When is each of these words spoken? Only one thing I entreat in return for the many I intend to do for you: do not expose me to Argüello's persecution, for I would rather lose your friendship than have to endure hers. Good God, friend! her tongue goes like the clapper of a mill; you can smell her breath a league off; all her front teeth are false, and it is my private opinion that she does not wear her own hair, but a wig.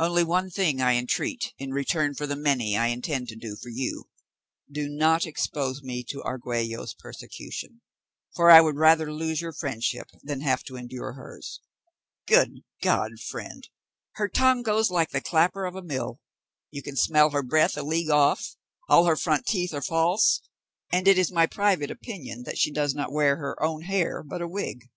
Only 0.00 0.24
one 0.24 0.48
thing 0.48 0.80
I 0.80 0.94
entreat 0.94 1.52
in 1.58 1.70
return 1.70 2.14
for 2.14 2.26
the 2.26 2.34
many 2.34 2.78
I 2.78 2.86
intend 2.86 3.28
to 3.28 3.36
do 3.36 3.56
for 3.56 3.68
you: 3.68 4.08
do 4.72 4.88
not 4.88 5.26
expose 5.26 5.82
me 5.82 6.02
to 6.04 6.22
Argüello's 6.22 6.94
persecution, 6.94 7.82
for 8.34 8.50
I 8.50 8.62
would 8.62 8.76
rather 8.76 9.12
lose 9.12 9.42
your 9.42 9.52
friendship 9.52 10.06
than 10.22 10.40
have 10.40 10.64
to 10.64 10.76
endure 10.76 11.12
hers. 11.12 11.60
Good 12.26 12.64
God, 12.82 13.20
friend! 13.20 13.68
her 14.12 14.30
tongue 14.30 14.62
goes 14.62 14.90
like 14.90 15.10
the 15.10 15.20
clapper 15.20 15.66
of 15.66 15.74
a 15.76 15.82
mill; 15.82 16.20
you 16.70 16.82
can 16.82 16.96
smell 16.96 17.28
her 17.32 17.42
breath 17.42 17.76
a 17.76 17.82
league 17.82 18.08
off; 18.08 18.56
all 18.88 19.04
her 19.04 19.14
front 19.14 19.44
teeth 19.44 19.74
are 19.74 19.82
false, 19.82 20.40
and 20.90 21.06
it 21.06 21.18
is 21.18 21.30
my 21.30 21.44
private 21.44 21.90
opinion 21.90 22.44
that 22.44 22.56
she 22.56 22.70
does 22.70 22.94
not 22.94 23.12
wear 23.12 23.36
her 23.36 23.62
own 23.62 23.82
hair, 23.82 24.22
but 24.22 24.40
a 24.40 24.48
wig. 24.48 24.88